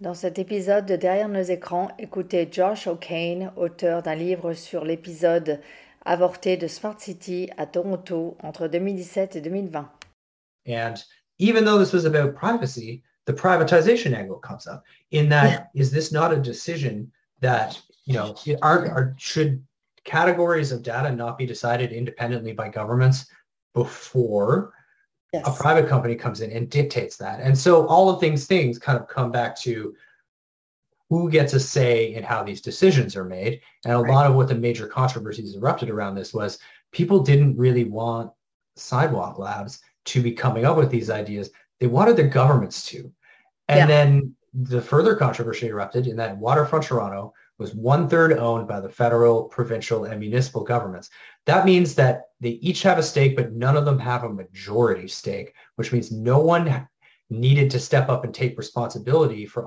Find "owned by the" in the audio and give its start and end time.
48.32-48.88